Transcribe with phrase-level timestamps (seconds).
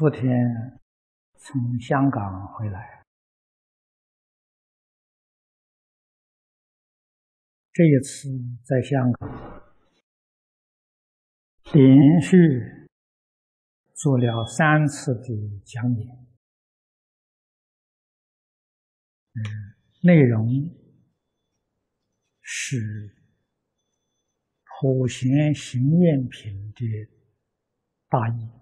[0.00, 0.80] 昨天
[1.34, 3.04] 从香港回来，
[7.70, 8.30] 这一次
[8.64, 9.28] 在香港
[11.74, 12.38] 连续
[13.92, 16.08] 做了三次的讲演，
[19.34, 19.44] 嗯，
[20.02, 20.48] 内容
[22.40, 22.76] 是
[24.80, 27.12] 《普贤行愿品》的
[28.08, 28.59] 大意。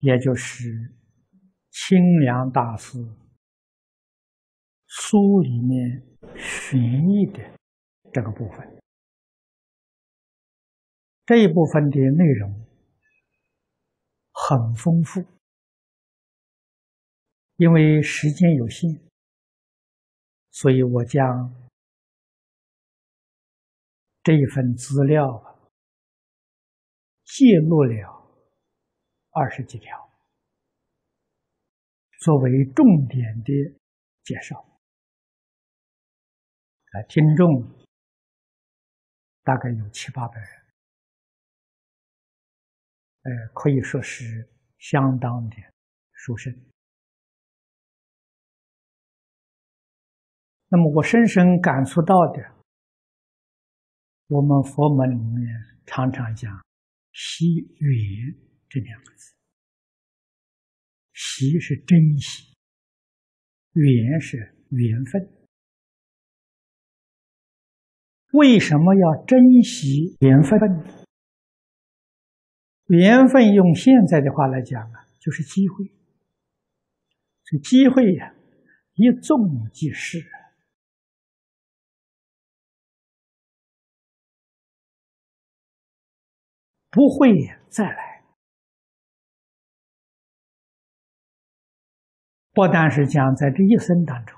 [0.00, 0.94] 也就是
[1.70, 2.98] 清凉大师
[4.86, 6.02] 书里面
[6.36, 7.38] 寻义的
[8.12, 8.80] 这个部分，
[11.26, 12.66] 这一部分的内容
[14.32, 15.24] 很丰富，
[17.56, 19.00] 因为时间有限，
[20.50, 21.68] 所以我将
[24.22, 25.58] 这一份资料
[27.24, 28.17] 记录了。
[29.38, 30.10] 二十几条，
[32.18, 33.52] 作为重点的
[34.24, 34.66] 介绍。
[36.90, 37.62] 来，听众
[39.44, 40.50] 大概有七八百人，
[43.22, 45.56] 呃，可以说是相当的
[46.10, 46.52] 殊胜。
[50.66, 52.42] 那么，我深深感触到的，
[54.26, 55.46] 我们佛门里面
[55.86, 56.52] 常常讲
[57.14, 58.48] “惜缘”。
[58.70, 59.34] 这两个字，
[61.20, 62.54] 习是珍惜，
[63.72, 65.28] 缘是缘分。
[68.30, 70.60] 为什么要珍惜缘分？
[72.86, 75.90] 缘分用现在的话来讲啊，就是机会。
[77.42, 78.32] 这机会呀，
[78.94, 80.24] 一纵即逝，
[86.90, 87.34] 不会
[87.68, 88.07] 再来。
[92.58, 94.36] 不但是讲在这一生当中，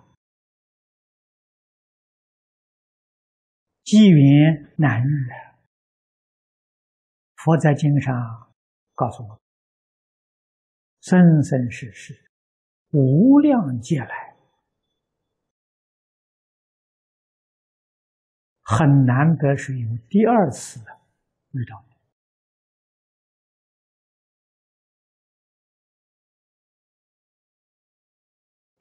[3.82, 5.56] 机缘难遇啊！
[7.36, 8.52] 佛在经上
[8.92, 9.40] 告诉我，
[11.00, 12.30] 生生世世
[12.90, 14.36] 无量劫来，
[18.60, 20.78] 很难得是有第二次
[21.52, 21.89] 遇到。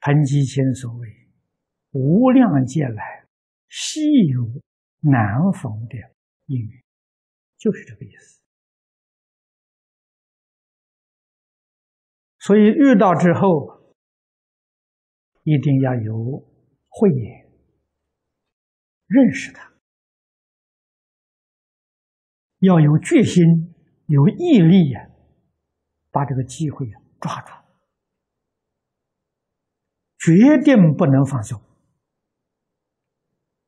[0.00, 1.08] 彭吉前所谓
[1.92, 3.26] “无量劫来，
[3.68, 4.44] 稀有
[5.00, 5.96] 难逢的
[6.46, 6.82] 因缘”，
[7.58, 8.40] 就是这个意思。
[12.38, 13.94] 所以遇到之后，
[15.42, 16.48] 一定要有
[16.88, 17.50] 慧眼，
[19.06, 19.70] 认识他，
[22.60, 23.74] 要有决心、
[24.06, 25.10] 有毅力呀，
[26.10, 26.90] 把这个机会
[27.20, 27.59] 抓住。
[30.20, 31.60] 决定不能放松，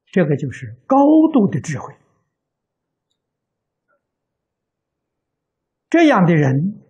[0.06, 0.96] 这个就是高
[1.32, 1.96] 度的智慧。
[5.88, 6.82] 这样的人，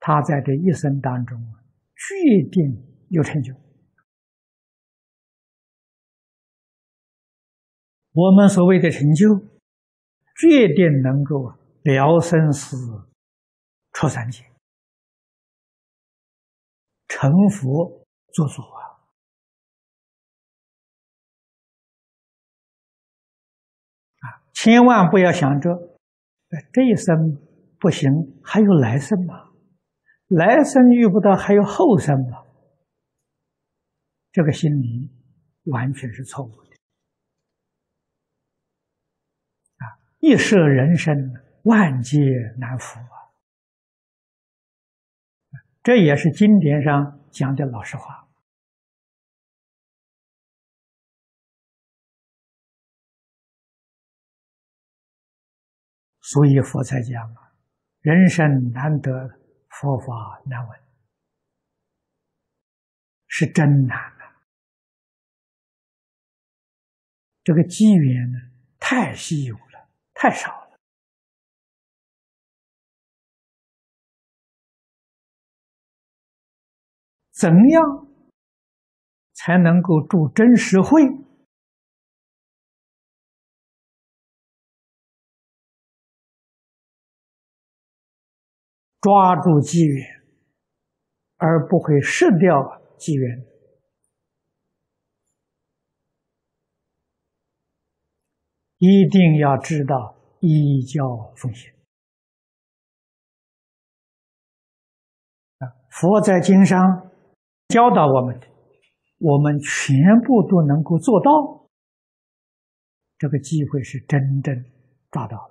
[0.00, 1.60] 他在这一生当中啊
[1.94, 3.54] 决定有成就。
[8.12, 9.34] 我们所谓的成就，
[10.36, 11.52] 决定能够
[11.82, 12.76] 了生死、
[13.92, 14.51] 出三界。
[17.14, 18.80] 成佛做主啊！
[24.20, 24.24] 啊，
[24.54, 25.70] 千万不要想着，
[26.72, 27.14] 这一生
[27.78, 28.10] 不行，
[28.42, 29.52] 还有来生嘛？
[30.28, 32.46] 来生遇不到，还有后生嘛？
[34.32, 35.10] 这个心理
[35.64, 36.76] 完全是错误的。
[39.76, 41.14] 啊，一舍人生，
[41.64, 42.18] 万劫
[42.56, 43.21] 难复啊！
[45.82, 48.28] 这也是经典上讲的老实话，
[56.20, 57.52] 所以佛才讲啊，
[58.00, 59.10] 人生难得，
[59.68, 60.80] 佛法难闻，
[63.26, 64.38] 是真难啊！
[67.42, 68.38] 这个机缘呢，
[68.78, 70.61] 太稀有了，太少。
[77.42, 78.06] 怎样
[79.32, 81.02] 才能够助真实慧，
[89.00, 90.22] 抓住机缘，
[91.36, 93.44] 而不会失掉机缘？
[98.78, 101.72] 一定要知道依教奉行。
[105.58, 107.10] 啊，佛在经上
[107.72, 108.46] 教导我们的，
[109.18, 111.70] 我们全部都能够做到，
[113.16, 114.54] 这个机会是真正
[115.10, 115.50] 抓到了。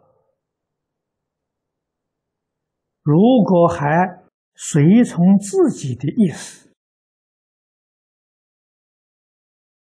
[3.02, 4.22] 如果还
[4.54, 6.72] 随从自己的意思，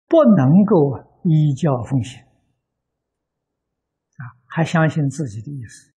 [0.08, 5.94] 不能够依教奉行，啊，还相信自己的意思，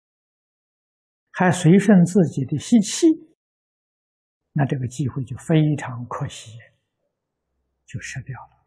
[1.30, 3.06] 还随顺自己的习气，
[4.56, 6.58] 那这个机会就非常可惜，
[7.84, 8.63] 就失掉了。